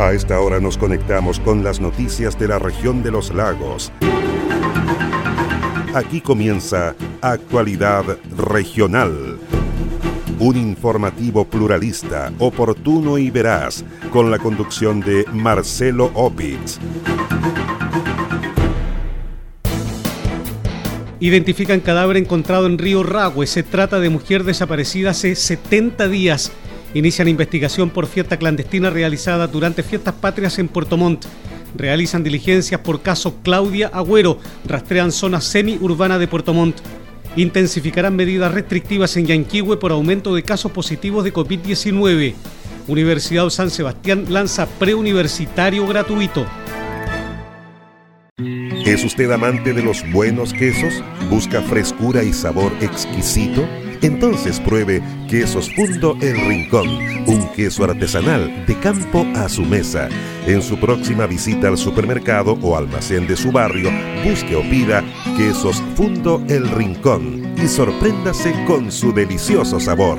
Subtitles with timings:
[0.00, 3.92] A esta hora nos conectamos con las noticias de la región de los lagos.
[5.94, 9.38] Aquí comienza Actualidad Regional.
[10.38, 16.78] Un informativo pluralista, oportuno y veraz, con la conducción de Marcelo Opitz.
[21.20, 23.46] Identifican cadáver encontrado en Río Ragüe.
[23.46, 26.52] Se trata de mujer desaparecida hace 70 días.
[26.92, 31.24] Inician investigación por fiesta clandestina realizada durante fiestas patrias en Puerto Montt.
[31.76, 34.38] Realizan diligencias por caso Claudia Agüero.
[34.66, 36.78] Rastrean zona semi-urbana de Puerto Montt.
[37.36, 42.34] Intensificarán medidas restrictivas en Yanquihue por aumento de casos positivos de COVID-19.
[42.88, 46.44] Universidad San Sebastián lanza preuniversitario gratuito.
[48.84, 51.04] ¿Es usted amante de los buenos quesos?
[51.28, 53.64] ¿Busca frescura y sabor exquisito?
[54.02, 56.88] Entonces pruebe Quesos Fundo El Rincón,
[57.26, 60.08] un queso artesanal de campo a su mesa.
[60.46, 63.90] En su próxima visita al supermercado o almacén de su barrio,
[64.24, 65.04] busque o pida
[65.36, 70.18] Quesos Fundo El Rincón y sorpréndase con su delicioso sabor.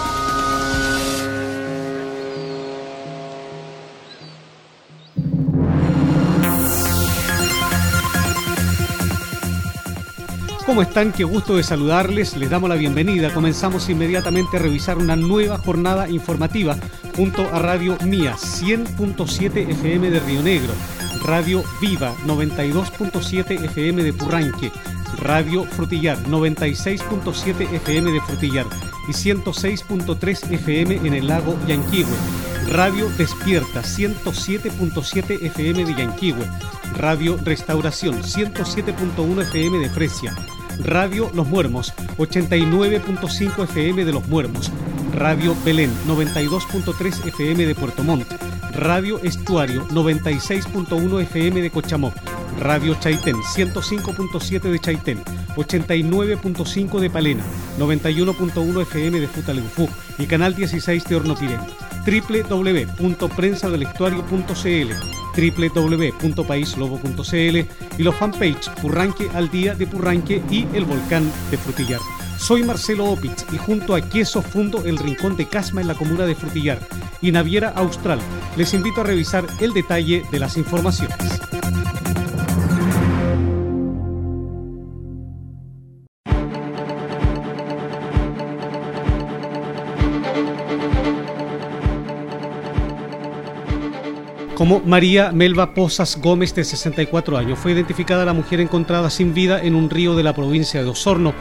[10.71, 11.11] ¿Cómo están?
[11.11, 12.37] Qué gusto de saludarles.
[12.37, 13.33] Les damos la bienvenida.
[13.33, 16.77] Comenzamos inmediatamente a revisar una nueva jornada informativa
[17.13, 20.71] junto a Radio Mía 100.7 FM de Río Negro,
[21.25, 24.71] Radio Viva 92.7 FM de Purranque,
[25.17, 28.65] Radio Frutillar 96.7 FM de Frutillar
[29.09, 32.15] y 106.3 FM en el lago Yanquihue.
[32.69, 36.45] Radio Despierta 107.7 FM de Yanquihue.
[36.95, 40.33] Radio Restauración 107.1 FM de Fresia.
[40.83, 44.71] Radio Los Muermos, 89.5 FM de Los Muermos,
[45.13, 48.27] Radio Belén, 92.3 FM de Puerto Montt,
[48.73, 52.13] Radio Estuario, 96.1 FM de Cochamó,
[52.59, 55.23] Radio Chaitén, 105.7 de Chaitén,
[55.55, 57.43] 89.5 de Palena,
[57.79, 59.87] 91.1 FM de Futaleufú
[60.17, 61.59] y Canal 16 de Hornopirén
[62.05, 64.91] www.prensadelestuario.cl,
[65.37, 67.57] www.paislobo.cl
[67.97, 71.99] y los fanpage Purranque al Día de Purranque y El Volcán de Frutillar.
[72.37, 76.25] Soy Marcelo Opitz y junto a Queso fundo el Rincón de Casma en la comuna
[76.25, 76.79] de Frutillar
[77.21, 78.19] y Naviera Austral.
[78.57, 81.50] Les invito a revisar el detalle de las informaciones.
[94.61, 97.57] Como María Melba Posas Gómez, de 64 años.
[97.57, 101.33] Fue identificada la mujer encontrada sin vida en un río de la provincia de Osorno.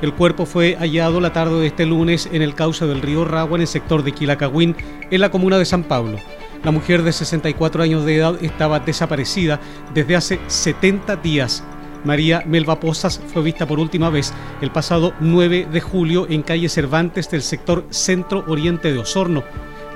[0.00, 3.56] El cuerpo fue hallado la tarde de este lunes en el cauce del río Ragua,
[3.56, 4.76] en el sector de Quilacagüín,
[5.10, 6.18] en la comuna de San Pablo.
[6.62, 9.58] La mujer de 64 años de edad estaba desaparecida
[9.92, 11.64] desde hace 70 días.
[12.04, 16.68] María Melba Posas fue vista por última vez el pasado 9 de julio en calle
[16.68, 19.42] Cervantes del sector centro oriente de Osorno.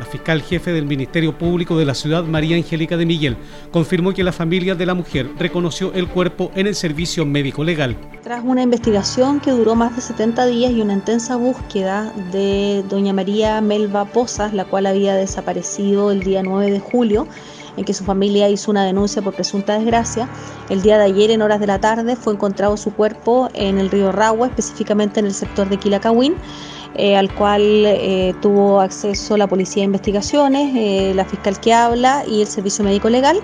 [0.03, 3.37] La fiscal jefe del Ministerio Público de la ciudad, María Angélica de Miguel,
[3.71, 7.97] confirmó que la familia de la mujer reconoció el cuerpo en el servicio médico legal.
[8.25, 13.13] Tras una investigación que duró más de 70 días y una intensa búsqueda de doña
[13.13, 17.29] María Melba Posas, la cual había desaparecido el día 9 de julio,
[17.77, 20.29] en que su familia hizo una denuncia por presunta desgracia.
[20.69, 23.89] El día de ayer, en horas de la tarde, fue encontrado su cuerpo en el
[23.89, 26.35] río Ragua, específicamente en el sector de Quilacahuín.
[26.95, 32.23] Eh, al cual eh, tuvo acceso la Policía de Investigaciones, eh, la fiscal que habla
[32.27, 33.41] y el Servicio Médico Legal.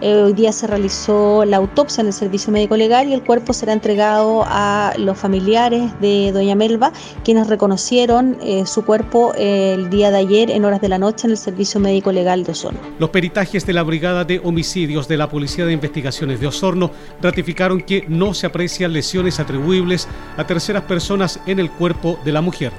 [0.00, 3.72] Hoy día se realizó la autopsia en el Servicio Médico Legal y el cuerpo será
[3.72, 6.92] entregado a los familiares de doña Melba,
[7.24, 11.36] quienes reconocieron su cuerpo el día de ayer en horas de la noche en el
[11.36, 12.78] Servicio Médico Legal de Osorno.
[12.98, 16.90] Los peritajes de la Brigada de Homicidios de la Policía de Investigaciones de Osorno
[17.22, 22.40] ratificaron que no se aprecian lesiones atribuibles a terceras personas en el cuerpo de la
[22.40, 22.72] mujer.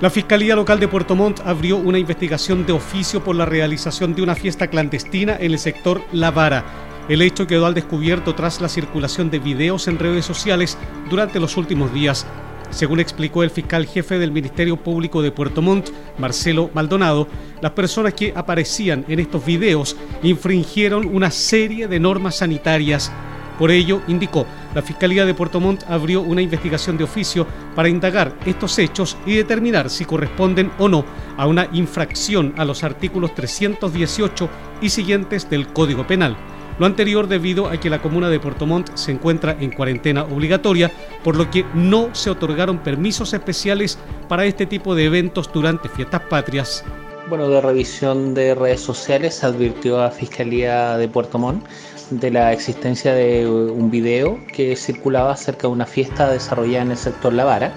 [0.00, 4.22] La Fiscalía Local de Puerto Montt abrió una investigación de oficio por la realización de
[4.22, 6.64] una fiesta clandestina en el sector La Vara.
[7.08, 10.78] El hecho quedó al descubierto tras la circulación de videos en redes sociales
[11.10, 12.28] durante los últimos días.
[12.70, 17.26] Según explicó el fiscal jefe del Ministerio Público de Puerto Montt, Marcelo Maldonado,
[17.60, 23.10] las personas que aparecían en estos videos infringieron una serie de normas sanitarias.
[23.58, 28.32] Por ello, indicó, la Fiscalía de Puerto Montt abrió una investigación de oficio para indagar
[28.46, 31.04] estos hechos y determinar si corresponden o no
[31.36, 34.48] a una infracción a los artículos 318
[34.80, 36.36] y siguientes del Código Penal.
[36.78, 40.92] Lo anterior debido a que la comuna de Puerto Montt se encuentra en cuarentena obligatoria,
[41.24, 46.22] por lo que no se otorgaron permisos especiales para este tipo de eventos durante fiestas
[46.30, 46.84] patrias.
[47.28, 51.66] Bueno, de revisión de redes sociales advirtió a Fiscalía de Puerto Montt
[52.10, 56.96] de la existencia de un video que circulaba acerca de una fiesta desarrollada en el
[56.96, 57.72] sector La Vara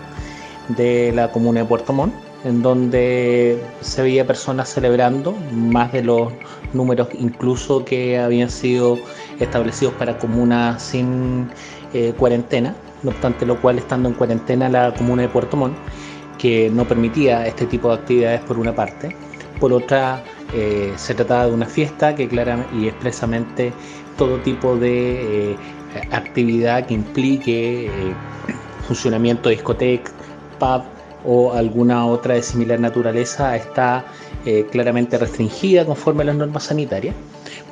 [0.69, 2.13] de la comuna de Puerto Montt,
[2.45, 6.31] en donde se veía personas celebrando más de los
[6.73, 8.97] números incluso que habían sido
[9.39, 11.49] establecidos para comunas sin
[11.93, 15.75] eh, cuarentena, no obstante lo cual estando en cuarentena la comuna de Puerto Montt,
[16.37, 19.15] que no permitía este tipo de actividades por una parte,
[19.59, 20.23] por otra
[20.53, 23.71] eh, se trataba de una fiesta que claramente y expresamente
[24.17, 25.57] todo tipo de eh,
[26.11, 27.89] actividad que implique
[28.87, 30.11] funcionamiento de discoteca,
[30.59, 30.83] pub
[31.23, 34.03] o alguna otra de similar naturaleza está
[34.45, 37.13] eh, claramente restringida conforme a las normas sanitarias.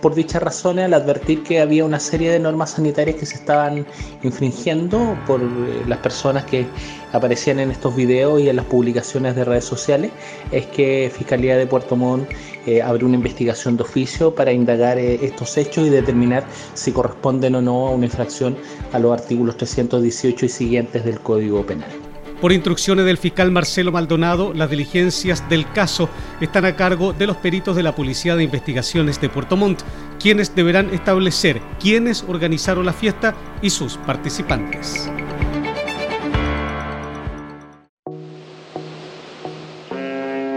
[0.01, 3.88] Por dichas razones, al advertir que había una serie de normas sanitarias que se estaban
[4.21, 5.45] infringiendo por eh,
[5.88, 6.68] las personas que
[7.12, 10.12] aparecían en estos videos y en las publicaciones de redes sociales,
[10.51, 12.30] es que Fiscalía de Puerto Montt
[12.68, 16.44] eh, abrió una investigación de oficio para indagar estos hechos y determinar
[16.75, 18.56] si corresponden o no a una infracción
[18.94, 22.08] a los artículos 318 y siguientes del Código Penal.
[22.41, 26.09] Por instrucciones del fiscal Marcelo Maldonado, las diligencias del caso
[26.39, 29.81] están a cargo de los peritos de la Policía de Investigaciones de Puerto Montt,
[30.21, 35.09] quienes deberán establecer quiénes organizaron la fiesta y sus participantes.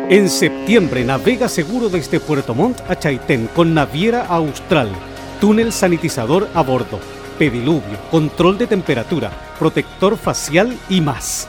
[0.08, 4.90] En septiembre navega seguro desde Puerto Montt a Chaitén con naviera austral,
[5.40, 7.00] túnel sanitizador a bordo,
[7.38, 11.49] pediluvio, control de temperatura, protector facial y más.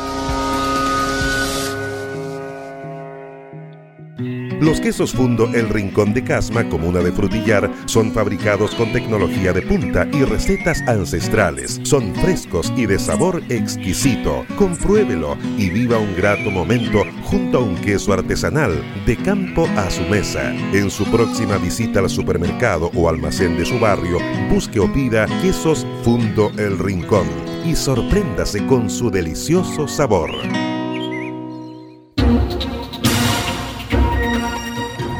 [4.61, 9.63] Los quesos Fundo El Rincón de Casma, comuna de Frutillar, son fabricados con tecnología de
[9.63, 11.79] punta y recetas ancestrales.
[11.81, 14.45] Son frescos y de sabor exquisito.
[14.59, 20.03] Compruébelo y viva un grato momento junto a un queso artesanal de campo a su
[20.03, 20.53] mesa.
[20.73, 24.19] En su próxima visita al supermercado o almacén de su barrio,
[24.51, 27.25] busque o pida quesos Fundo El Rincón
[27.65, 30.29] y sorpréndase con su delicioso sabor.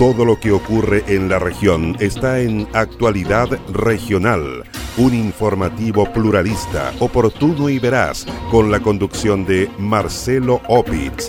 [0.02, 4.64] Todo lo que ocurre en la región está en Actualidad Regional,
[4.98, 11.28] un informativo pluralista, oportuno y veraz, con la conducción de Marcelo Opitz.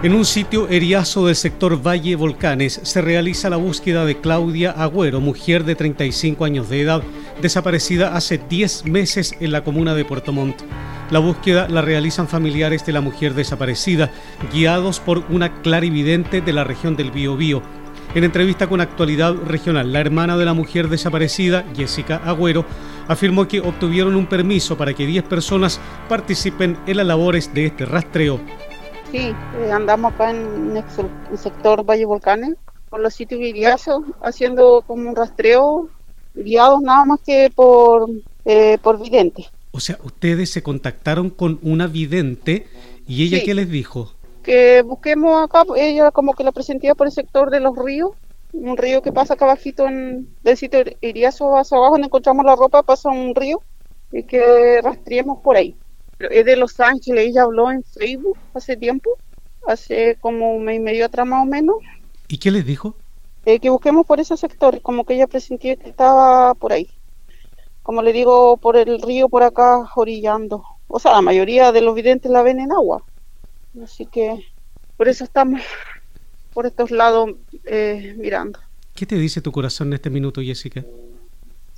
[0.00, 5.20] En un sitio eriazo del sector Valle Volcanes se realiza la búsqueda de Claudia Agüero,
[5.20, 7.02] mujer de 35 años de edad,
[7.42, 10.62] desaparecida hace 10 meses en la comuna de Puerto Montt.
[11.10, 14.12] La búsqueda la realizan familiares de la mujer desaparecida,
[14.52, 17.60] guiados por una clarividente de la región del Biobío.
[18.14, 22.64] En entrevista con Actualidad Regional, la hermana de la mujer desaparecida, Jessica Agüero,
[23.08, 27.84] afirmó que obtuvieron un permiso para que 10 personas participen en las labores de este
[27.84, 28.40] rastreo.
[29.10, 32.56] Sí, eh, andamos acá en el sector Valle Volcanes,
[32.90, 35.88] por los sitios viriazos, haciendo como un rastreo,
[36.34, 38.10] guiados nada más que por,
[38.44, 39.46] eh, por videntes.
[39.70, 42.66] O sea, ustedes se contactaron con una vidente
[43.06, 44.12] y ella qué les dijo?
[44.42, 48.10] Que busquemos acá, ella como que la presentía por el sector de los ríos,
[48.52, 52.56] un río que pasa acá abajito en del sitio Iriazo hacia abajo donde encontramos la
[52.56, 53.62] ropa, pasa un río
[54.12, 55.74] y que rastreemos por ahí.
[56.18, 59.18] Es de Los Ángeles, ella habló en Facebook hace tiempo,
[59.66, 61.76] hace como un mes y medio atrás más o menos.
[62.28, 62.94] ¿Y qué les dijo?
[63.46, 66.88] Eh, que busquemos por ese sector, como que ella presentía que estaba por ahí
[67.88, 70.62] como le digo, por el río por acá orillando.
[70.88, 73.02] O sea, la mayoría de los videntes la ven en agua.
[73.82, 74.44] Así que
[74.98, 75.62] por eso estamos
[76.52, 77.30] por estos lados
[77.64, 78.58] eh, mirando.
[78.94, 80.84] ¿Qué te dice tu corazón en este minuto, Jessica?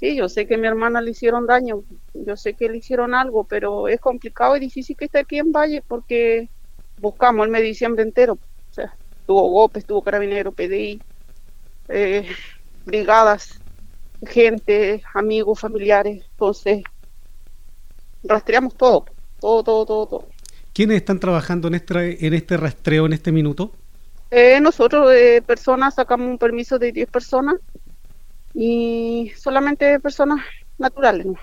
[0.00, 3.14] Sí, yo sé que a mi hermana le hicieron daño, yo sé que le hicieron
[3.14, 6.48] algo, pero es complicado y difícil que esté aquí en Valle porque
[6.96, 8.32] buscamos el mes de diciembre entero.
[8.32, 11.02] O sea, tuvo golpes, tuvo carabinero, PDI,
[11.88, 12.26] eh,
[12.86, 13.60] brigadas,
[14.26, 16.24] gente, amigos, familiares.
[16.30, 16.82] Entonces,
[18.22, 19.04] rastreamos todo,
[19.38, 20.28] todo, todo, todo, todo.
[20.72, 23.70] ¿Quiénes están trabajando en este, en este rastreo en este minuto?
[24.30, 27.56] Eh, nosotros, eh, personas, sacamos un permiso de 10 personas
[28.54, 30.40] y solamente personas
[30.78, 31.26] naturales.
[31.26, 31.34] ¿no?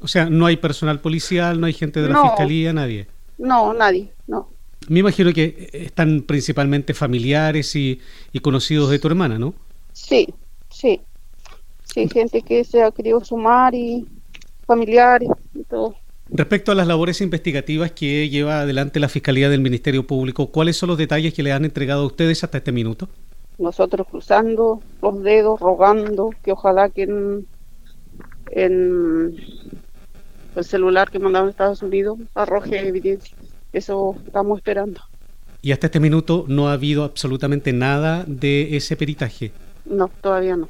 [0.00, 3.06] O sea, no hay personal policial, no hay gente de la fiscalía, nadie.
[3.38, 4.48] No, nadie, no.
[4.88, 8.00] Me imagino que están principalmente familiares y,
[8.32, 9.54] y conocidos de tu hermana, ¿no?
[9.92, 10.28] Sí,
[10.68, 11.00] sí.
[11.84, 14.06] Sí, gente que se ha querido sumar y
[14.66, 15.94] familiares y todo.
[16.28, 20.88] Respecto a las labores investigativas que lleva adelante la Fiscalía del Ministerio Público, ¿cuáles son
[20.88, 23.08] los detalles que le han entregado a ustedes hasta este minuto?
[23.58, 27.46] Nosotros cruzando los dedos, rogando que ojalá que en,
[28.50, 29.36] en
[30.56, 33.36] el celular que mandaron a Estados Unidos arroje evidencia.
[33.72, 35.00] Eso estamos esperando.
[35.62, 39.50] ¿Y hasta este minuto no ha habido absolutamente nada de ese peritaje?
[39.84, 40.68] No, todavía no.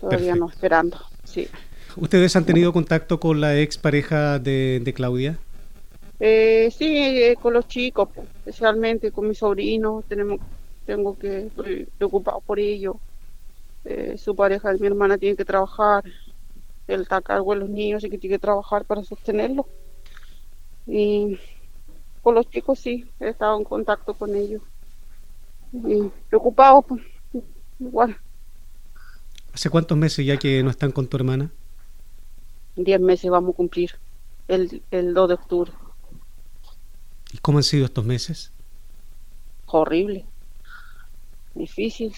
[0.00, 0.98] Todavía no, esperando.
[1.24, 1.48] Sí.
[1.96, 5.38] ¿Ustedes han tenido contacto con la ex pareja de, Claudia?
[6.18, 10.02] Eh, sí, eh, con los chicos, especialmente con mi sobrino.
[10.08, 10.40] Tenemos,
[10.84, 12.96] tengo que estoy preocupado por ello.
[13.84, 16.04] Eh, su pareja, mi hermana, tiene que trabajar.
[16.86, 19.66] Él está a cargo de los niños y que tiene que trabajar para sostenerlo.
[20.86, 21.38] Y
[22.22, 24.62] con los chicos sí, he estado en contacto con ellos.
[25.72, 27.02] Y preocupado, pues,
[27.78, 28.16] igual.
[29.52, 31.50] ¿Hace cuántos meses ya que no están con tu hermana?
[32.76, 33.92] Diez meses vamos a cumplir
[34.48, 35.72] el, el 2 de octubre.
[37.32, 38.52] ¿Y cómo han sido estos meses?
[39.66, 40.24] Horrible,
[41.54, 42.12] difícil,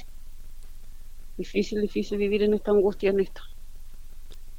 [1.37, 3.43] difícil, difícil vivir en esta angustia, en esto.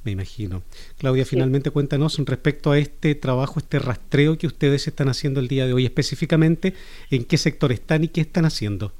[0.03, 0.63] Me imagino.
[0.97, 5.65] Claudia, finalmente cuéntanos respecto a este trabajo, este rastreo que ustedes están haciendo el día
[5.65, 6.73] de hoy, específicamente
[7.11, 8.93] en qué sector están y qué están haciendo.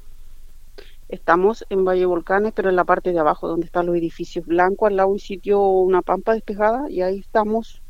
[1.08, 4.88] Estamos en Valle Volcanes, pero en la parte de abajo, donde están los edificios blancos,
[4.88, 7.80] al lado un sitio, una pampa despejada, y ahí estamos.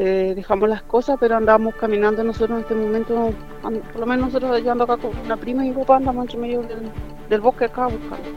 [0.00, 4.52] Eh, dejamos las cosas, pero andamos caminando nosotros en este momento, por lo menos nosotros
[4.56, 6.62] ayudando acá con una prima y mi papá andamos en medio
[7.28, 8.28] del, bosque acá buscando.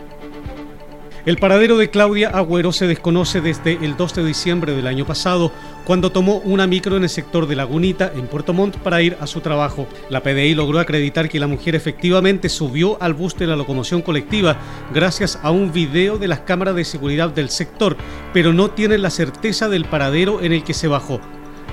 [1.23, 5.51] El paradero de Claudia Agüero se desconoce desde el 2 de diciembre del año pasado,
[5.85, 9.27] cuando tomó una micro en el sector de Lagunita, en Puerto Montt, para ir a
[9.27, 9.85] su trabajo.
[10.09, 14.57] La PDI logró acreditar que la mujer efectivamente subió al bus de la locomoción colectiva
[14.91, 17.97] gracias a un video de las cámaras de seguridad del sector,
[18.33, 21.21] pero no tiene la certeza del paradero en el que se bajó.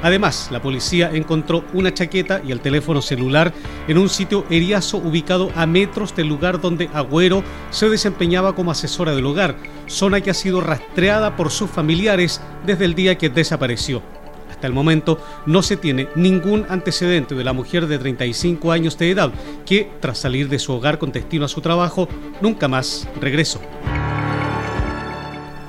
[0.02, 3.52] Además, la policía encontró una chaqueta y el teléfono celular
[3.88, 9.14] en un sitio eriazo ubicado a metros del lugar donde Agüero se desempeñaba como asesora
[9.14, 14.02] del hogar, zona que ha sido rastreada por sus familiares desde el día que desapareció.
[14.50, 19.10] Hasta el momento no se tiene ningún antecedente de la mujer de 35 años de
[19.10, 19.32] edad
[19.66, 22.08] que, tras salir de su hogar con destino a su trabajo,
[22.40, 23.60] nunca más regresó.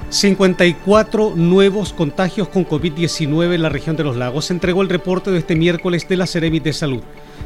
[0.10, 4.50] 54 nuevos contagios con COVID-19 en la región de los lagos.
[4.50, 7.02] Entregó el reporte de este miércoles de la Ceremi de Salud.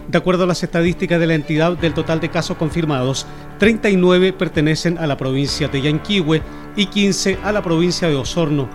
[0.08, 3.26] De acuerdo a las estadísticas de la entidad, del total de casos confirmados,
[3.60, 6.42] 39 pertenecen a la provincia de Yanquihue
[6.78, 8.70] y 15 a la provincia de Osorno.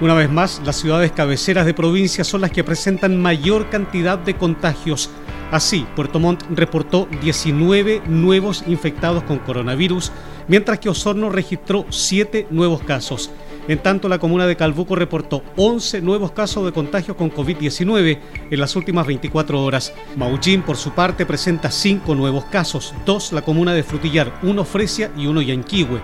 [0.00, 4.34] Una vez más, las ciudades cabeceras de provincia son las que presentan mayor cantidad de
[4.34, 5.10] contagios.
[5.50, 10.10] Así, Puerto Montt reportó 19 nuevos infectados con coronavirus,
[10.50, 13.30] mientras que Osorno registró 7 nuevos casos.
[13.68, 18.18] En tanto, la comuna de Calbuco reportó 11 nuevos casos de contagio con COVID-19
[18.50, 19.92] en las últimas 24 horas.
[20.16, 25.12] Maullín, por su parte, presenta 5 nuevos casos, dos la comuna de Frutillar, uno Fresia
[25.16, 26.00] y uno Yanquihue.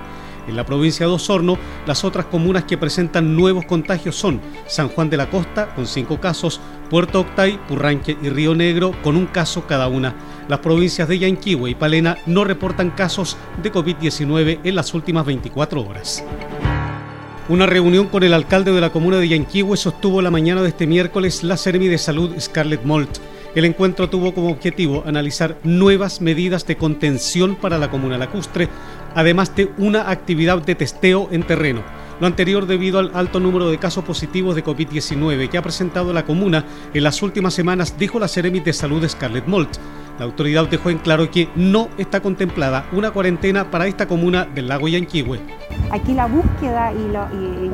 [0.48, 5.10] En la provincia de Osorno, las otras comunas que presentan nuevos contagios son San Juan
[5.10, 9.66] de la Costa, con cinco casos, Puerto Octay, Purranque y Río Negro, con un caso
[9.66, 10.14] cada una.
[10.48, 15.82] Las provincias de Yanquihue y Palena no reportan casos de COVID-19 en las últimas 24
[15.82, 16.24] horas.
[17.48, 20.86] Una reunión con el alcalde de la comuna de Yanquihue sostuvo la mañana de este
[20.86, 23.20] miércoles la Sermi de Salud Scarlett Molt.
[23.56, 28.68] El encuentro tuvo como objetivo analizar nuevas medidas de contención para la comuna lacustre,
[29.14, 31.80] además de una actividad de testeo en terreno.
[32.20, 36.26] Lo anterior debido al alto número de casos positivos de COVID-19 que ha presentado la
[36.26, 39.78] comuna en las últimas semanas, dijo la Ceremi de Salud Scarlett Molt.
[40.18, 44.68] La autoridad dejó en claro que no está contemplada una cuarentena para esta comuna del
[44.68, 45.40] lago Yanquihue.
[45.90, 46.98] Aquí la búsqueda y,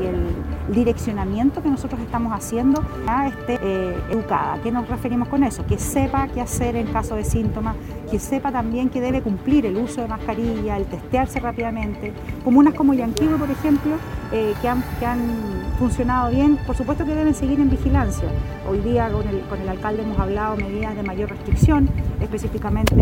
[0.07, 0.27] el
[0.69, 2.83] direccionamiento que nosotros estamos haciendo
[3.27, 4.55] esté eh, educada.
[4.55, 5.67] ¿A qué nos referimos con eso?
[5.67, 7.77] Que sepa qué hacer en caso de síntomas,
[8.11, 12.13] que sepa también que debe cumplir el uso de mascarilla, el testearse rápidamente.
[12.45, 13.97] Comunas como Yanquihue, por ejemplo,
[14.33, 14.83] eh, que han
[15.79, 16.59] funcionado bien.
[16.67, 18.29] Por supuesto que deben seguir en vigilancia.
[18.69, 21.89] Hoy día con el, con el alcalde hemos hablado medidas de mayor restricción,
[22.21, 22.95] específicamente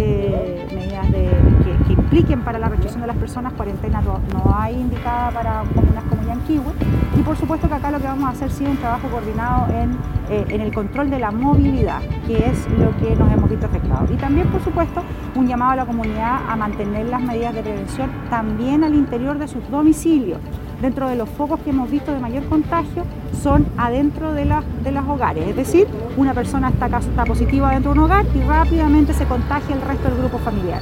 [0.72, 4.20] medidas que, impliquen para la restricción de las personas, cuarentena no,
[4.54, 6.72] hay indicada para comunas como Yanquihue.
[7.18, 9.90] Y por supuesto que acá lo que vamos a hacer es un trabajo coordinado en,
[10.30, 14.10] eh, en el control de la movilidad, que es lo que nos hemos visto afectados.
[14.10, 15.02] Y también, por supuesto,
[15.34, 19.48] un llamado a la comunidad a mantener las medidas de prevención también al interior de
[19.48, 20.38] sus domicilios
[20.80, 23.04] dentro de los focos que hemos visto de mayor contagio
[23.42, 24.44] son adentro de,
[24.82, 25.48] de los hogares.
[25.48, 29.74] Es decir, una persona está, está positiva dentro de un hogar y rápidamente se contagia
[29.74, 30.80] el resto del grupo familiar.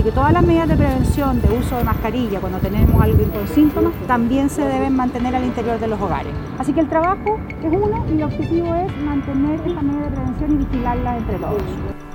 [0.00, 3.92] Así que todas las medidas de prevención de uso de mascarilla cuando tenemos con síntomas
[4.06, 6.32] también se deben mantener al interior de los hogares.
[6.58, 10.52] Así que el trabajo es uno y el objetivo es mantener esta medida de prevención
[10.52, 11.62] y vigilarla entre todos.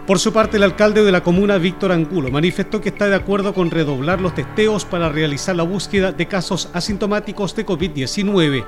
[0.07, 3.53] Por su parte, el alcalde de la comuna, Víctor Angulo, manifestó que está de acuerdo
[3.53, 8.65] con redoblar los testeos para realizar la búsqueda de casos asintomáticos de COVID-19.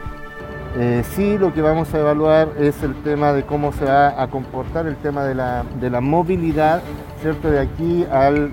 [0.79, 4.27] Eh, sí, lo que vamos a evaluar es el tema de cómo se va a
[4.27, 6.83] comportar el tema de la, movilidad,
[7.19, 7.49] ¿cierto?
[7.49, 8.51] De aquí al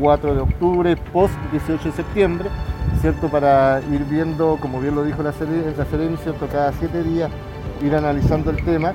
[0.00, 2.48] 4 eh, de octubre, post 18 de septiembre,
[3.02, 3.28] ¿cierto?
[3.28, 6.46] Para ir viendo, como bien lo dijo la Seremi, ¿cierto?
[6.50, 7.30] Cada siete días
[7.82, 8.94] ir analizando el tema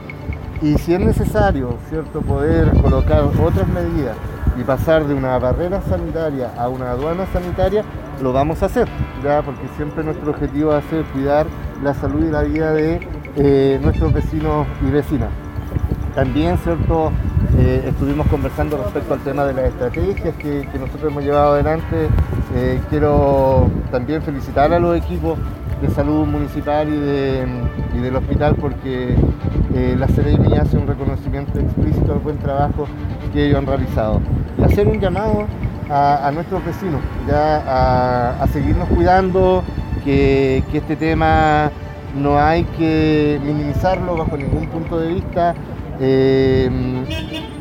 [0.60, 2.22] y si es necesario, ¿cierto?
[2.22, 4.18] Poder colocar otras medidas
[4.60, 7.84] y pasar de una barrera sanitaria a una aduana sanitaria,
[8.24, 8.88] lo vamos a hacer,
[9.24, 9.44] ¿ya?
[9.44, 11.46] porque siempre nuestro objetivo va a ser cuidar
[11.84, 13.00] la salud y la vida de
[13.38, 15.30] eh, nuestros vecinos y vecinas.
[16.16, 17.12] También, ¿cierto?
[17.58, 22.10] Eh, estuvimos conversando respecto al tema de las estrategias que, nosotros hemos llevado adelante.
[22.56, 25.40] Eh, quiero también felicitar a los equipos
[25.82, 29.16] de salud municipal y, del hospital porque
[29.98, 32.88] la CDMI hace un reconocimiento explícito al buen trabajo
[33.32, 34.20] que ellos han realizado.
[34.58, 35.46] Y hacer un llamado
[35.92, 39.64] a, nuestros vecinos, ya a, seguirnos cuidando,
[40.03, 41.72] que, este tema
[42.15, 45.55] no hay que minimizarlo bajo ningún punto de vista.
[46.00, 46.70] Eh,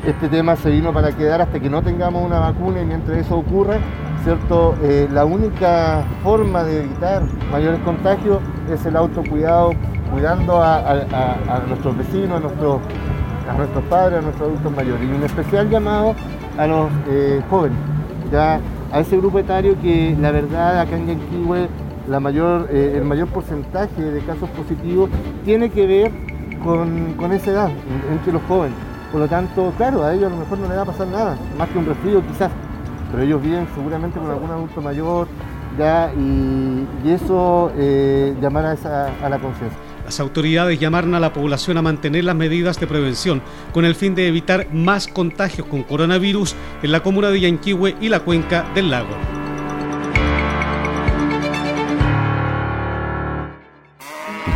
[0.07, 3.37] este tema se vino para quedar hasta que no tengamos una vacuna y mientras eso
[3.37, 3.79] ocurra,
[4.25, 4.75] ¿cierto?
[4.83, 8.39] Eh, la única forma de evitar mayores contagios
[8.73, 9.73] es el autocuidado,
[10.11, 12.81] cuidando a, nuestros vecinos, a nuestros,
[13.49, 15.09] a nuestros padres, a nuestros adultos mayores.
[15.09, 16.15] Y un especial llamado
[16.57, 17.79] a los eh, jóvenes,
[18.33, 18.59] ya
[18.93, 21.69] a ese grupo etario que la verdad acá en Yanquihue
[22.19, 25.11] mayor, eh, el mayor porcentaje de casos positivos
[25.45, 26.11] tiene que ver
[26.65, 27.71] con, esa edad,
[28.11, 28.77] entre los jóvenes.
[29.13, 31.39] Por lo tanto, claro, a ellos a lo mejor no les va a pasar nada,
[31.59, 32.51] más que un resfrío quizás,
[33.11, 35.29] pero ellos viven seguramente con algún adulto mayor,
[35.79, 39.79] ya, y, eso eh, llamará a, a la conciencia.
[40.05, 43.43] Las autoridades llamaron a la población a mantener las medidas de prevención
[43.73, 48.09] con el fin de evitar más contagios con coronavirus en la comuna de Yanquihue y
[48.09, 49.40] la cuenca del lago.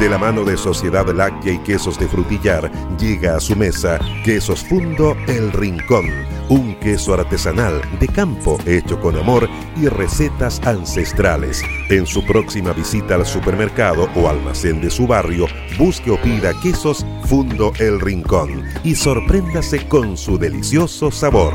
[0.01, 4.65] De la mano de Sociedad Láctea y Quesos de Frutillar, llega a su mesa Quesos
[4.65, 6.07] Fundo El Rincón,
[6.49, 11.63] un queso artesanal de campo hecho con amor y recetas ancestrales.
[11.91, 15.47] En su próxima visita al supermercado o almacén de su barrio,
[15.79, 21.55] busque o pida Quesos Fundo El Rincón y sorpréndase con su delicioso sabor.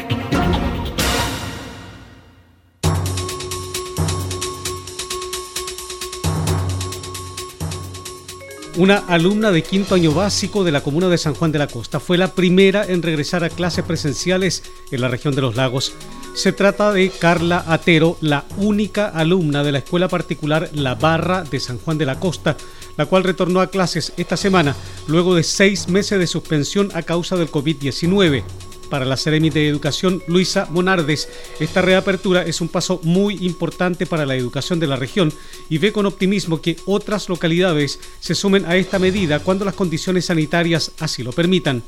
[8.81, 11.99] Una alumna de quinto año básico de la comuna de San Juan de la Costa
[11.99, 15.93] fue la primera en regresar a clases presenciales en la región de los lagos
[16.33, 21.59] se trata de Carla Atero, la única alumna de la escuela particular La Barra de
[21.59, 22.55] San Juan de la Costa,
[22.97, 24.75] la cual retornó a clases esta semana
[25.07, 28.43] luego de seis meses de suspensión a causa del COVID-19.
[28.91, 31.29] Para la Seremi de Educación, Luisa Monardes,
[31.61, 35.31] esta reapertura es un paso muy importante para la educación de la región
[35.69, 40.25] y ve con optimismo que otras localidades se sumen a esta medida cuando las condiciones
[40.25, 41.83] sanitarias así lo permitan.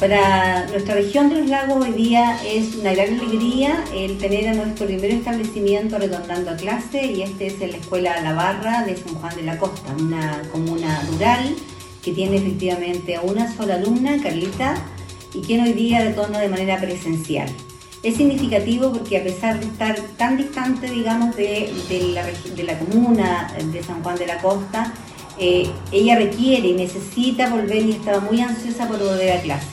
[0.00, 4.54] Para nuestra región de los lagos hoy día es una gran alegría el tener a
[4.54, 9.14] nuestro primer establecimiento retornando a clase y este es la Escuela La Barra de San
[9.14, 11.54] Juan de la Costa, una comuna rural
[12.02, 14.74] que tiene efectivamente a una sola alumna, Carlita,
[15.34, 17.48] y que hoy día retorna de manera presencial.
[18.02, 21.72] Es significativo porque a pesar de estar tan distante, digamos, de,
[22.12, 24.94] la, de la comuna de San Juan de la Costa,
[25.38, 29.66] eh, ella requiere y necesita volver y estaba muy ansiosa por volver a clase.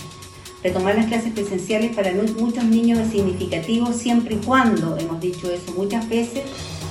[0.63, 5.71] Retomar las clases presenciales para muchos niños es significativo siempre y cuando, hemos dicho eso
[5.75, 6.43] muchas veces,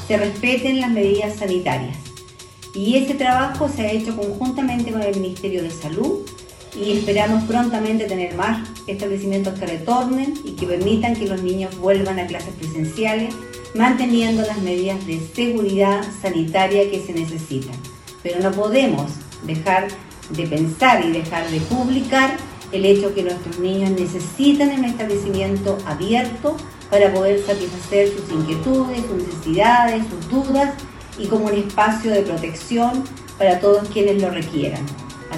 [0.06, 1.96] se respeten las medidas sanitarias.
[2.74, 6.20] Y ese trabajo se ha hecho conjuntamente con el Ministerio de Salud
[6.74, 12.18] y esperamos prontamente tener más establecimientos que retornen y que permitan que los niños vuelvan
[12.18, 13.34] a clases presenciales,
[13.74, 17.76] manteniendo las medidas de seguridad sanitaria que se necesitan.
[18.22, 19.10] Pero no podemos
[19.44, 19.88] dejar
[20.30, 22.36] de pensar y dejar de publicar
[22.72, 26.56] el hecho que nuestros niños necesitan un establecimiento abierto
[26.88, 30.74] para poder satisfacer sus inquietudes, sus necesidades, sus dudas
[31.18, 33.04] y como un espacio de protección
[33.38, 34.84] para todos quienes lo requieran.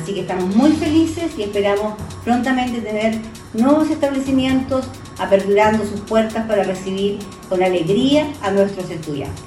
[0.03, 3.21] Así que estamos muy felices y esperamos prontamente tener
[3.55, 4.85] nuevos establecimientos
[5.17, 9.45] aperturando sus puertas para recibir con alegría a nuestros estudiantes.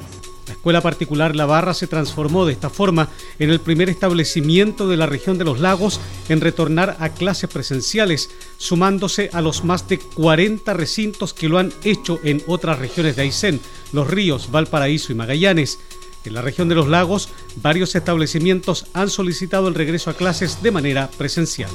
[0.47, 4.95] La escuela particular La Barra se transformó de esta forma en el primer establecimiento de
[4.95, 9.99] la región de los lagos en retornar a clases presenciales, sumándose a los más de
[9.99, 13.59] 40 recintos que lo han hecho en otras regiones de Aysén,
[13.91, 15.79] Los Ríos, Valparaíso y Magallanes.
[16.25, 17.29] En la región de los lagos,
[17.61, 21.69] varios establecimientos han solicitado el regreso a clases de manera presencial.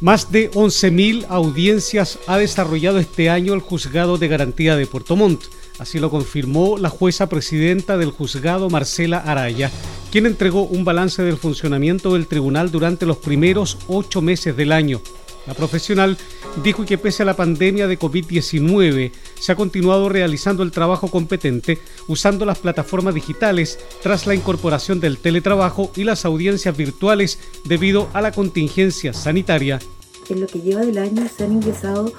[0.00, 5.44] Más de 11.000 audiencias ha desarrollado este año el Juzgado de Garantía de Puerto Montt.
[5.78, 9.70] Así lo confirmó la jueza presidenta del juzgado, Marcela Araya,
[10.10, 15.00] quien entregó un balance del funcionamiento del tribunal durante los primeros ocho meses del año.
[15.46, 16.16] La profesional
[16.62, 21.78] dijo que pese a la pandemia de COVID-19 se ha continuado realizando el trabajo competente
[22.06, 28.20] usando las plataformas digitales tras la incorporación del teletrabajo y las audiencias virtuales debido a
[28.20, 29.80] la contingencia sanitaria.
[30.28, 32.12] En lo que lleva del año se han ingresado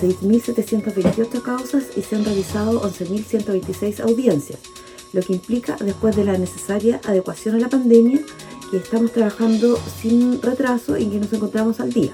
[0.00, 4.58] 6.728 causas y se han realizado 11.126 audiencias,
[5.12, 8.20] lo que implica, después de la necesaria adecuación a la pandemia,
[8.70, 12.12] que estamos trabajando sin retraso y que nos encontramos al día.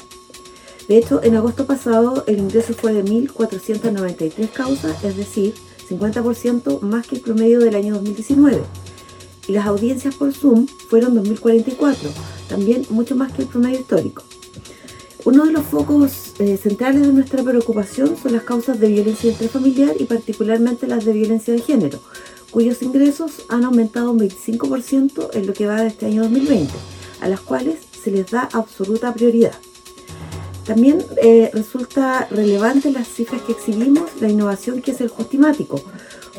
[0.88, 5.54] De hecho, en agosto pasado el ingreso fue de 1.493 causas, es decir,
[5.88, 8.62] 50% más que el promedio del año 2019.
[9.48, 11.96] Y las audiencias por Zoom fueron 2.044,
[12.48, 14.22] también mucho más que el promedio histórico.
[15.24, 19.94] Uno de los focos eh, centrales de nuestra preocupación son las causas de violencia intrafamiliar
[20.00, 22.00] y particularmente las de violencia de género,
[22.50, 26.72] cuyos ingresos han aumentado un 25% en lo que va de este año 2020,
[27.20, 29.54] a las cuales se les da absoluta prioridad.
[30.64, 35.82] También eh, resulta relevante las cifras que exhibimos, la innovación que es el Justimático,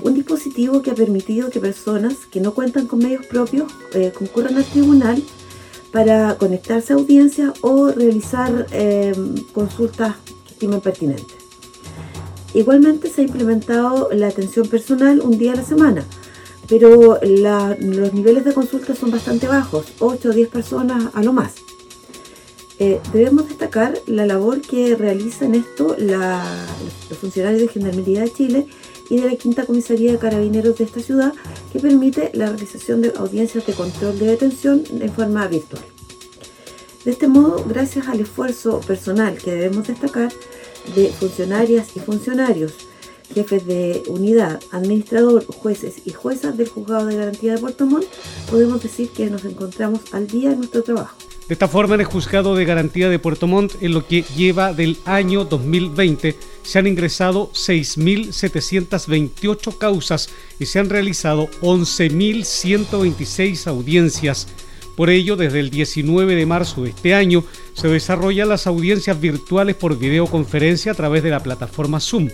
[0.01, 4.55] un dispositivo que ha permitido que personas que no cuentan con medios propios eh, concurran
[4.57, 5.21] al tribunal
[5.91, 9.13] para conectarse a audiencias o realizar eh,
[9.53, 11.37] consultas que estimen pertinentes.
[12.53, 16.05] Igualmente se ha implementado la atención personal un día a la semana,
[16.69, 21.62] pero los niveles de consulta son bastante bajos, 8 o 10 personas a lo más.
[22.79, 28.67] Eh, debemos destacar la labor que realizan esto los funcionarios de Gendarmería de Chile
[29.09, 31.33] y de la Quinta Comisaría de Carabineros de esta ciudad,
[31.71, 35.83] que permite la realización de audiencias de control de detención en forma virtual.
[37.05, 40.31] De este modo, gracias al esfuerzo personal que debemos destacar
[40.95, 42.73] de funcionarias y funcionarios,
[43.33, 48.07] jefes de unidad, administrador, jueces y juezas del Juzgado de Garantía de Puerto Montt,
[48.49, 51.15] podemos decir que nos encontramos al día en nuestro trabajo.
[51.47, 54.71] De esta forma, en el Juzgado de Garantía de Puerto Montt, en lo que lleva
[54.71, 64.47] del año 2020, se han ingresado 6.728 causas y se han realizado 11.126 audiencias.
[64.95, 69.75] Por ello, desde el 19 de marzo de este año, se desarrollan las audiencias virtuales
[69.75, 72.29] por videoconferencia a través de la plataforma Zoom.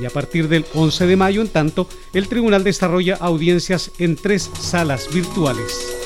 [0.00, 4.48] Y a partir del 11 de mayo, en tanto, el tribunal desarrolla audiencias en tres
[4.60, 6.03] salas virtuales.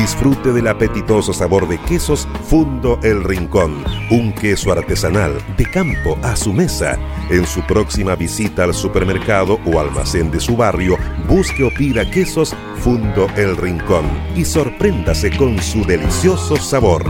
[0.00, 6.36] Disfrute del apetitoso sabor de quesos Fundo El Rincón, un queso artesanal de campo a
[6.36, 6.98] su mesa.
[7.28, 10.96] En su próxima visita al supermercado o almacén de su barrio,
[11.28, 17.04] busque o pida quesos Fundo El Rincón y sorpréndase con su delicioso sabor.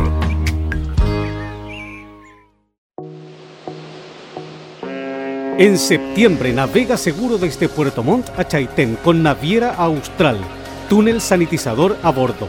[5.59, 10.39] En septiembre navega seguro desde Puerto Montt a Chaitén con Naviera Austral,
[10.89, 12.49] túnel sanitizador a bordo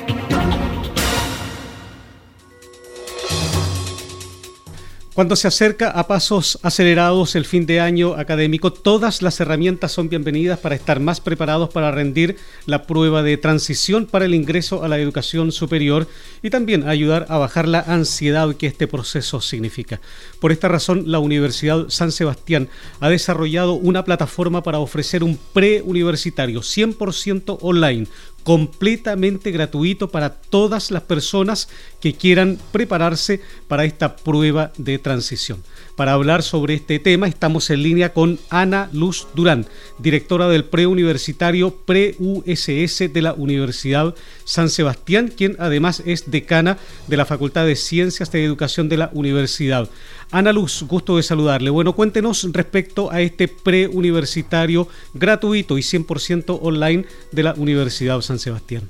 [5.21, 10.09] Cuando se acerca a pasos acelerados el fin de año académico, todas las herramientas son
[10.09, 14.87] bienvenidas para estar más preparados para rendir la prueba de transición para el ingreso a
[14.87, 16.07] la educación superior
[16.41, 20.01] y también ayudar a bajar la ansiedad que este proceso significa.
[20.39, 22.67] Por esta razón, la Universidad San Sebastián
[22.99, 28.07] ha desarrollado una plataforma para ofrecer un preuniversitario 100% online
[28.43, 35.63] completamente gratuito para todas las personas que quieran prepararse para esta prueba de transición.
[35.95, 39.67] Para hablar sobre este tema estamos en línea con Ana Luz Durán,
[39.99, 46.77] directora del preuniversitario Pre-USS de la Universidad San Sebastián, quien además es decana
[47.07, 49.89] de la Facultad de Ciencias de Educación de la Universidad.
[50.31, 51.69] Ana Luz, gusto de saludarle.
[51.69, 58.87] Bueno, cuéntenos respecto a este preuniversitario gratuito y 100% online de la Universidad San Sebastián.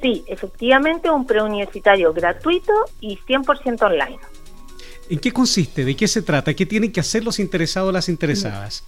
[0.00, 4.18] Sí, efectivamente un preuniversitario gratuito y 100% online.
[5.10, 5.84] ¿En qué consiste?
[5.84, 6.54] ¿De qué se trata?
[6.54, 8.84] ¿Qué tienen que hacer los interesados o las interesadas?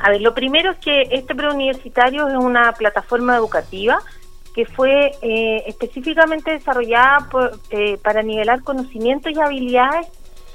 [0.00, 4.00] A ver, lo primero es que este preuniversitario es una plataforma educativa
[4.54, 7.28] que fue eh, específicamente desarrollada
[7.70, 10.08] eh, para nivelar conocimientos y habilidades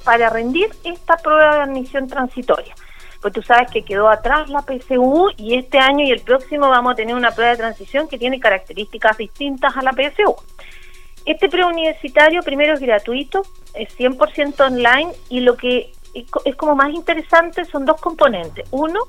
[0.08, 2.74] para rendir esta prueba de admisión transitoria.
[3.22, 6.94] Pues tú sabes que quedó atrás la PSU y este año y el próximo vamos
[6.94, 10.34] a tener una prueba de transición que tiene características distintas a la PSU.
[11.26, 13.42] Este preuniversitario primero es gratuito,
[13.74, 18.66] es 100% online y lo que es como más interesante son dos componentes.
[18.72, 19.02] Uno,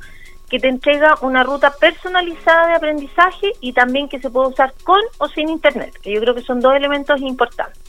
[0.50, 5.00] que te entrega una ruta personalizada de aprendizaje y también que se puede usar con
[5.18, 7.80] o sin internet, que yo creo que son dos elementos importantes.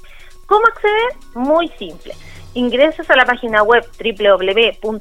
[0.46, 1.16] ¿Cómo acceder?
[1.34, 2.14] Muy simple
[2.60, 4.94] ingresas a la página web www.uss.cl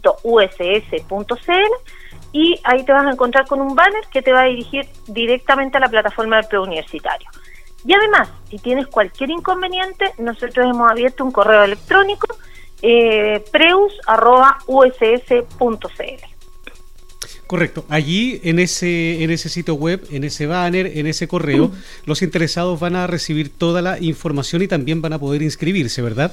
[2.33, 5.77] y ahí te vas a encontrar con un banner que te va a dirigir directamente
[5.79, 7.29] a la plataforma del preuniversitario.
[7.85, 12.37] Y además, si tienes cualquier inconveniente, nosotros hemos abierto un correo electrónico
[12.83, 14.09] eh, preus.uss.cl.
[17.47, 17.85] Correcto.
[17.89, 21.71] Allí en ese en ese sitio web, en ese banner, en ese correo,
[22.05, 26.33] los interesados van a recibir toda la información y también van a poder inscribirse, ¿verdad?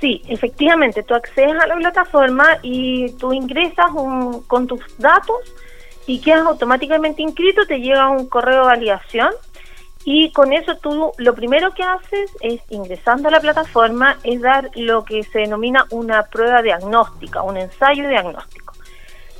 [0.00, 3.86] Sí, efectivamente, tú accedes a la plataforma y tú ingresas
[4.46, 5.36] con tus datos
[6.06, 9.30] y quedas automáticamente inscrito, te llega un correo de validación
[10.04, 14.70] y con eso tú lo primero que haces es, ingresando a la plataforma, es dar
[14.74, 18.74] lo que se denomina una prueba diagnóstica, un ensayo diagnóstico.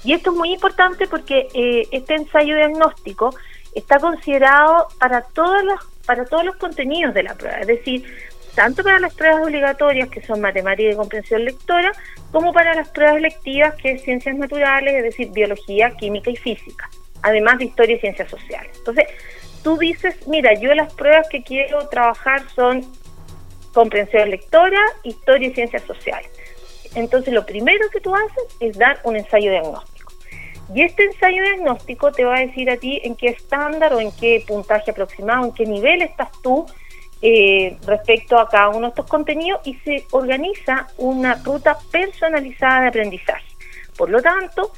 [0.05, 3.35] Y esto es muy importante porque eh, este ensayo diagnóstico
[3.75, 8.03] está considerado para todos los para todos los contenidos de la prueba, es decir,
[8.55, 11.93] tanto para las pruebas obligatorias, que son matemática y comprensión lectora,
[12.33, 16.89] como para las pruebas lectivas, que es ciencias naturales, es decir, biología, química y física,
[17.23, 18.71] además de historia y ciencias sociales.
[18.79, 19.07] Entonces,
[19.63, 22.85] tú dices, mira, yo las pruebas que quiero trabajar son
[23.73, 26.31] comprensión lectora, historia y ciencias sociales.
[26.95, 30.13] Entonces, lo primero que tú haces es dar un ensayo diagnóstico.
[30.75, 34.13] Y este ensayo diagnóstico te va a decir a ti en qué estándar o en
[34.13, 36.67] qué puntaje aproximado, en qué nivel estás tú
[37.21, 42.89] eh, respecto a cada uno de estos contenidos y se organiza una ruta personalizada de
[42.89, 43.47] aprendizaje.
[43.97, 44.73] Por lo tanto,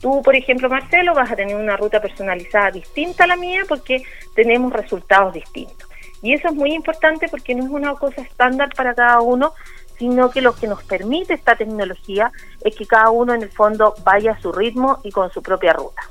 [0.00, 4.02] tú, por ejemplo, Marcelo, vas a tener una ruta personalizada distinta a la mía porque
[4.34, 5.88] tenemos resultados distintos.
[6.22, 9.52] Y eso es muy importante porque no es una cosa estándar para cada uno,
[9.98, 13.94] sino que lo que nos permite esta tecnología es que cada uno en el fondo
[14.02, 16.02] vaya a su ritmo y con su propia ruta.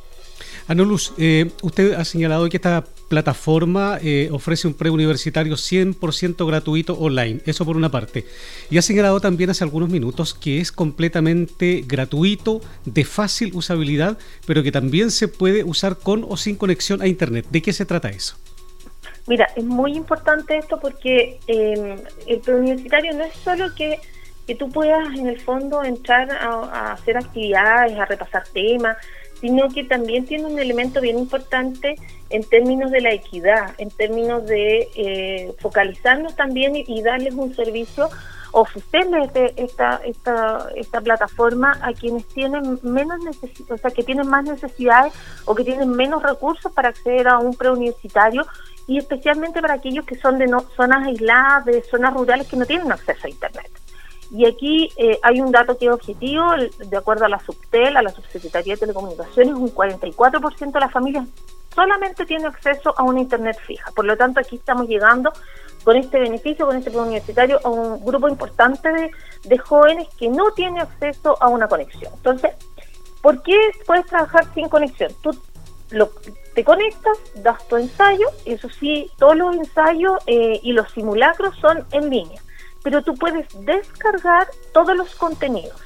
[0.67, 7.41] Anulus, eh, usted ha señalado que esta plataforma eh, ofrece un preuniversitario 100% gratuito online,
[7.45, 8.25] eso por una parte.
[8.71, 14.63] Y ha señalado también hace algunos minutos que es completamente gratuito, de fácil usabilidad, pero
[14.63, 17.45] que también se puede usar con o sin conexión a Internet.
[17.51, 18.35] ¿De qué se trata eso?
[19.27, 23.99] Mira, es muy importante esto porque em, el preuniversitario no es solo que,
[24.47, 28.97] que tú puedas en el fondo entrar a hacer actividades, a repasar temas,
[29.45, 31.93] sino que también tiene un elemento bien importante
[32.31, 38.09] en términos de la equidad, en términos de eh, focalizarnos también y, darles un servicio
[38.53, 44.27] ofrecerle este, esta, esta, esta plataforma a quienes tienen menos necesidad, o sea, que tienen
[44.27, 45.13] más necesidades
[45.45, 48.47] o que tienen menos recursos para acceder a un preuniversitario
[48.87, 52.65] y especialmente para aquellos que son de no, zonas aisladas, de zonas rurales que no
[52.65, 53.84] tienen acceso a Internet.
[54.31, 56.43] Y aquí eh, hay un dato que es objetivo,
[56.77, 61.27] de acuerdo a la Subtel, a la Subsecretaría de Telecomunicaciones, un 44% de las familias
[61.73, 63.91] solamente tiene acceso a una Internet fija.
[63.91, 65.31] Por lo tanto, aquí estamos llegando
[65.83, 69.11] con este beneficio, con este plan universitario, a un grupo importante de,
[69.43, 72.11] de jóvenes que no tienen acceso a una conexión.
[72.15, 72.53] Entonces,
[73.21, 75.11] ¿por qué puedes trabajar sin conexión?
[75.21, 75.31] Tú
[75.91, 76.09] lo,
[76.55, 81.85] te conectas, das tu ensayo, eso sí, todos los ensayos eh, y los simulacros son
[81.91, 82.41] en línea,
[82.85, 85.81] pero tú puedes descargar todos los contenidos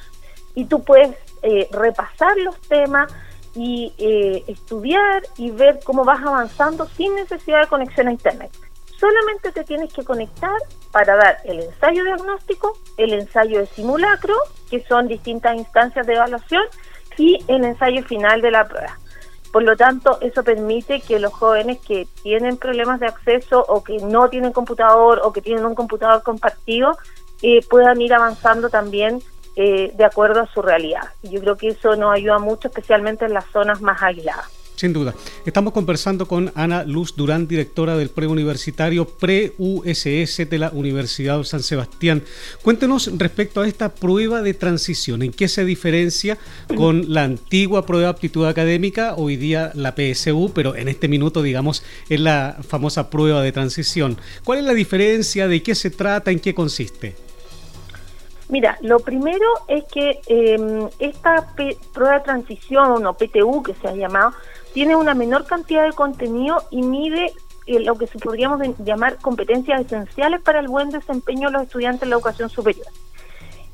[0.54, 3.10] y tú puedes eh, repasar los temas
[3.56, 8.52] y eh, estudiar y ver cómo vas avanzando sin necesidad de conexión a Internet.
[9.00, 10.58] Solamente te tienes que conectar
[10.92, 14.36] para dar el ensayo diagnóstico, el ensayo de simulacro,
[14.70, 16.64] que son distintas instancias de evaluación,
[17.18, 19.00] y el ensayo final de la prueba.
[19.52, 23.98] Por lo tanto, eso permite que los jóvenes que tienen problemas de acceso o que
[23.98, 26.98] no tienen computador o que tienen un computador compartido
[27.42, 29.22] eh, puedan ir avanzando también
[29.56, 31.04] eh, de acuerdo a su realidad.
[31.24, 34.59] Yo creo que eso nos ayuda mucho, especialmente en las zonas más aisladas.
[34.80, 35.14] Sin duda.
[35.46, 41.64] Estamos conversando con Ana Luz Durán, directora del preuniversitario pre-USS de la Universidad de San
[41.64, 42.24] Sebastián.
[42.62, 46.38] Cuéntenos respecto a esta prueba de transición, ¿en qué se diferencia
[46.78, 51.42] con la antigua prueba de aptitud académica, hoy día la PSU, pero en este minuto,
[51.42, 54.16] digamos, es la famosa prueba de transición?
[54.46, 55.50] ¿Cuál es la diferencia?
[55.50, 56.32] ¿De qué se trata?
[56.32, 57.29] ¿En qué consiste?
[58.50, 61.54] Mira, lo primero es que em, esta
[61.94, 64.34] prueba de transición o PTU que se ha llamado
[64.74, 67.32] tiene una menor cantidad de contenido y mide
[67.68, 72.04] eh, lo que se podríamos llamar competencias esenciales para el buen desempeño de los estudiantes
[72.04, 72.88] en la educación superior.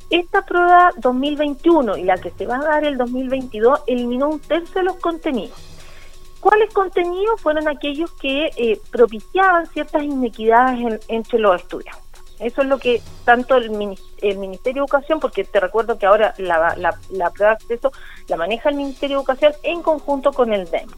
[0.09, 4.81] Esta prueba 2021 y la que se va a dar el 2022 eliminó un tercio
[4.81, 5.57] de los contenidos.
[6.41, 12.05] ¿Cuáles contenidos fueron aquellos que eh, propiciaban ciertas inequidades entre los estudiantes?
[12.39, 16.76] Eso es lo que tanto el, Ministerio de Educación, porque te recuerdo que ahora la,
[16.76, 17.91] la, prueba de acceso
[18.28, 20.89] la maneja el Ministerio de Educación en conjunto con el DEM.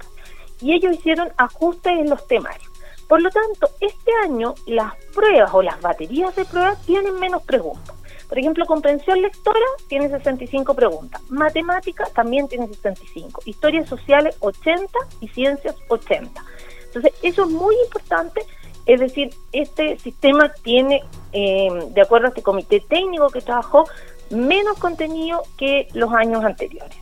[0.61, 2.71] Y ellos hicieron ajustes en los temarios.
[3.07, 7.95] Por lo tanto, este año las pruebas o las baterías de pruebas tienen menos preguntas.
[8.27, 15.29] Por ejemplo, comprensión lectora tiene 65 preguntas, matemática también tiene 65, historias sociales 80 y
[15.29, 16.43] ciencias 80.
[16.87, 18.41] Entonces, eso es muy importante
[18.87, 23.85] es decir, este sistema tiene, eh, de acuerdo a este comité técnico que trabajó,
[24.29, 26.97] menos contenido que los años anteriores.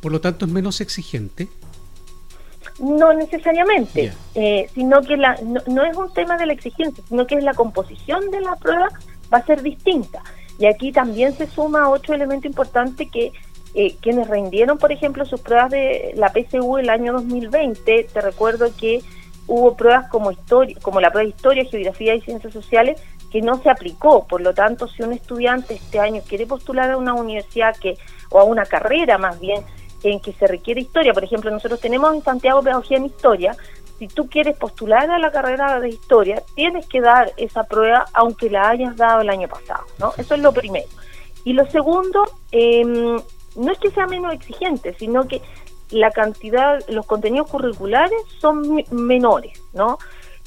[0.00, 1.48] Por lo tanto, es menos exigente.
[2.78, 7.36] No necesariamente, eh, sino que la, no, es un tema de la exigencia, sino que
[7.36, 8.88] es la composición de la prueba
[9.32, 10.22] va a ser distinta.
[10.58, 13.32] Y aquí también se suma otro elemento importante que
[13.74, 18.70] eh, quienes rindieron, por ejemplo, sus pruebas de la PSU el año 2020, te recuerdo
[18.74, 19.02] que
[19.46, 23.60] hubo pruebas como historia, como la prueba de historia, geografía y ciencias sociales que no
[23.62, 24.26] se aplicó.
[24.26, 27.96] Por lo tanto, si un estudiante este año quiere postular a una universidad que
[28.30, 29.62] o a una carrera más bien
[30.02, 33.56] en que se requiere historia, por ejemplo, nosotros tenemos en Santiago pedagogía en historia.
[33.98, 38.50] Si tú quieres postular a la carrera de historia, tienes que dar esa prueba aunque
[38.50, 40.12] la hayas dado el año pasado, ¿no?
[40.18, 40.86] Eso es lo primero.
[41.44, 43.16] Y lo segundo, em,
[43.56, 45.40] no es que sea menos exigente, sino que
[45.90, 49.98] la cantidad, los contenidos curriculares son menores, ¿no?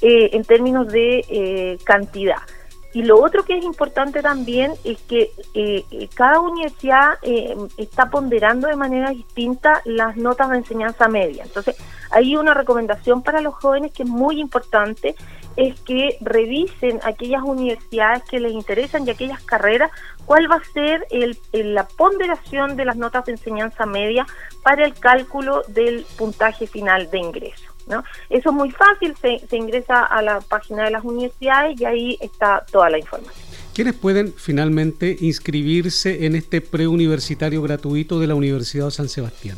[0.02, 2.38] Eh, en términos de eh, cantidad.
[2.94, 5.84] Y lo otro que es importante también es que eh,
[6.16, 7.20] cada universidad
[7.78, 11.44] está ponderando de manera distinta las notas de enseñanza media.
[11.44, 11.76] Entonces,
[12.12, 15.16] hay una recomendación para los jóvenes que es muy importante,
[15.56, 19.92] es que revisen aquellas universidades que les interesan y aquellas carreras,
[20.26, 21.38] cuál va a ser el,
[21.74, 24.26] la ponderación de las notas de enseñanza media
[24.64, 27.66] para el cálculo del puntaje final de ingreso.
[27.88, 28.04] ¿no?
[28.30, 32.18] Eso es muy fácil, se, se ingresa a la página de las universidades y ahí
[32.22, 33.50] está toda la información.
[33.74, 39.58] ¿Quiénes pueden finalmente inscribirse en este preuniversitario gratuito de la Universidad de San Sebastián?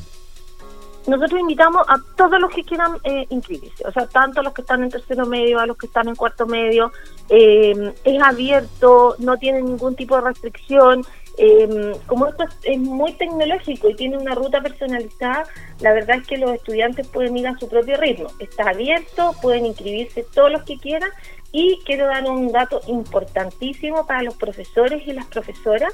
[1.08, 4.62] Nosotros invitamos a todos los que quieran eh, inscribirse, o sea, tanto a los que
[4.62, 6.92] están en tercero medio, a los que están en cuarto medio,
[7.30, 11.04] eh, es abierto, no tiene ningún tipo de restricción.
[11.38, 15.46] Eh, como esto es, muy tecnológico y tiene una ruta personalizada,
[15.80, 18.28] la verdad es que los estudiantes pueden ir a su propio ritmo.
[18.38, 21.10] Está abierto, pueden inscribirse todos los que quieran
[21.52, 25.94] y quiero dar un dato importantísimo para los profesores y las profesoras.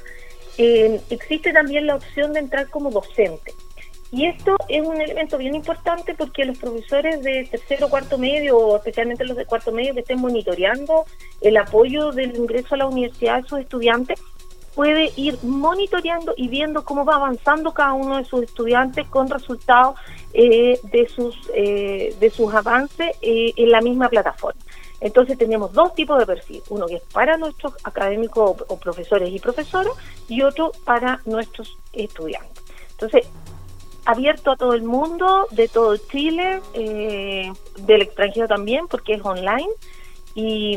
[0.58, 3.54] existe también la opción de entrar como docente.
[4.10, 8.76] Y esto es un elemento bien importante porque los profesores de tercero cuarto medio, o
[8.76, 11.04] especialmente los de cuarto medio, que estén monitoreando
[11.42, 14.18] el apoyo del ingreso a la universidad de sus estudiantes,
[14.74, 19.96] puede ir monitoreando y viendo cómo va avanzando cada uno de sus estudiantes con resultados
[20.32, 24.60] eh, de sus eh, de sus avances eh, en la misma plataforma.
[25.00, 29.40] Entonces tenemos dos tipos de perfil, uno que es para nuestros académicos o profesores y
[29.40, 29.92] profesoras
[30.28, 32.62] y otro para nuestros estudiantes.
[32.92, 33.26] Entonces
[34.08, 39.68] abierto a todo el mundo, de todo Chile, eh, del extranjero también, porque es online.
[40.40, 40.76] Y,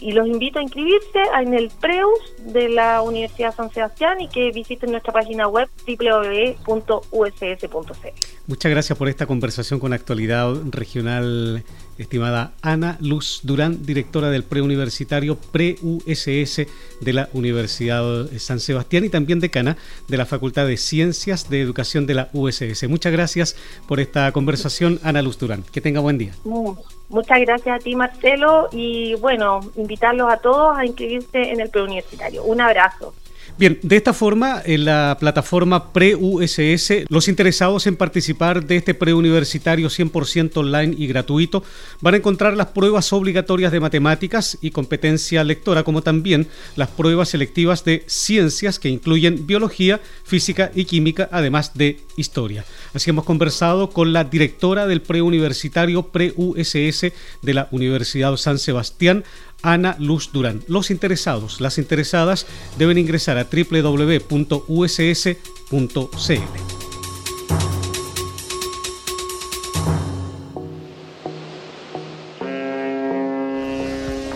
[0.00, 4.52] y, los invito a inscribirse en el PREUS de la Universidad San Sebastián y que
[4.52, 6.68] visiten nuestra página web www.uss.cl.
[8.46, 11.64] Muchas gracias por esta conversación con Actualidad Regional
[11.96, 16.66] estimada Ana Luz Durán, directora del preuniversitario pre-USS
[17.00, 22.06] de la Universidad San Sebastián y también decana de la Facultad de Ciencias de Educación
[22.06, 22.88] de la USS.
[22.88, 23.56] Muchas gracias
[23.86, 25.64] por esta conversación, Ana Luz Durán.
[25.72, 26.34] Que tenga buen día.
[27.08, 32.44] Muchas gracias a ti, Marcelo, y bueno, invitarlos a todos a inscribirse en el preuniversitario.
[32.44, 33.14] Un abrazo.
[33.58, 39.88] Bien, de esta forma, en la plataforma pre-USS, los interesados en participar de este preuniversitario
[39.88, 41.64] 100% online y gratuito
[42.00, 46.46] van a encontrar las pruebas obligatorias de matemáticas y competencia lectora, como también
[46.76, 52.64] las pruebas selectivas de ciencias que incluyen biología, física y química, además de historia.
[52.94, 59.24] Así hemos conversado con la directora del preuniversitario pre-USS de la Universidad San Sebastián,
[59.62, 60.62] Ana Luz Durán.
[60.68, 62.46] Los interesados, las interesadas
[62.78, 64.28] deben ingresar a www.uss.cl.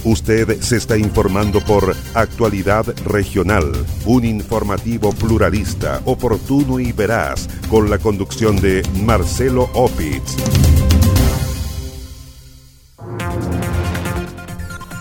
[0.05, 3.73] Usted se está informando por Actualidad Regional,
[4.05, 10.37] un informativo pluralista, oportuno y veraz, con la conducción de Marcelo Opitz.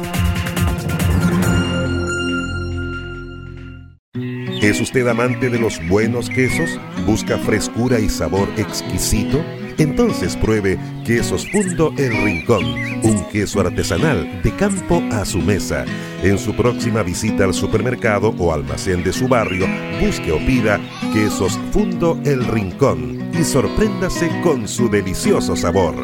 [4.61, 6.69] ¿Es usted amante de los buenos quesos?
[7.05, 9.43] ¿Busca frescura y sabor exquisito?
[9.77, 12.65] Entonces pruebe Quesos Fundo El Rincón,
[13.03, 15.85] un queso artesanal de campo a su mesa.
[16.23, 19.67] En su próxima visita al supermercado o almacén de su barrio,
[20.01, 20.79] busque o pida
[21.13, 25.95] Quesos Fundo El Rincón y sorpréndase con su delicioso sabor.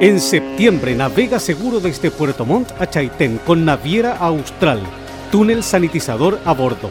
[0.00, 4.80] En septiembre navega seguro desde Puerto Montt a Chaitén con Naviera Austral,
[5.30, 6.90] túnel sanitizador a bordo